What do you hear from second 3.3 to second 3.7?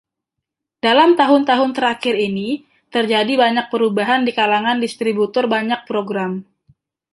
banyak